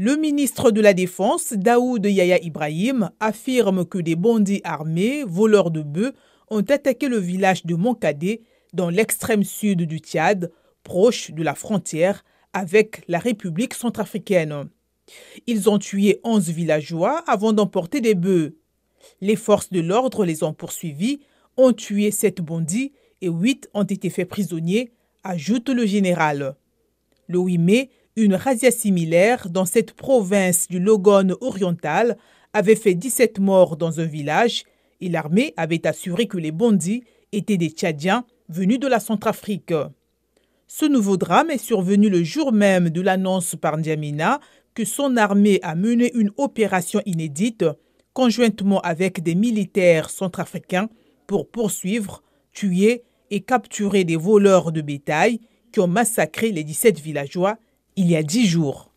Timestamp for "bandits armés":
4.14-5.24